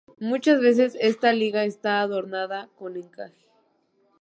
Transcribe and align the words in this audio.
Muchas 0.19 0.59
veces 0.59 0.97
esta 0.99 1.31
liga 1.31 1.63
está 1.63 2.01
adornada 2.01 2.69
con 2.79 2.97
encaje. 2.97 3.45